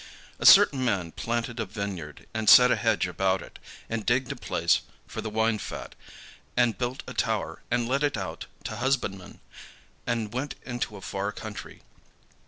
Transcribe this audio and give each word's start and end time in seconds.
"A 0.39 0.47
certain 0.47 0.83
man 0.83 1.11
planted 1.11 1.59
a 1.59 1.65
vineyard, 1.67 2.25
and 2.33 2.49
set 2.49 2.71
an 2.71 2.77
hedge 2.79 3.05
about 3.05 3.43
it, 3.43 3.59
and 3.87 4.03
digged 4.03 4.31
a 4.31 4.35
place 4.35 4.81
for 5.05 5.21
the 5.21 5.29
winefat, 5.29 5.93
and 6.57 6.75
built 6.75 7.03
a 7.05 7.13
tower, 7.13 7.61
and 7.69 7.87
let 7.87 8.01
it 8.03 8.17
out 8.17 8.47
to 8.63 8.77
husbandmen, 8.77 9.41
and 10.07 10.33
went 10.33 10.55
into 10.65 10.97
a 10.97 11.01
far 11.01 11.31
country. 11.31 11.83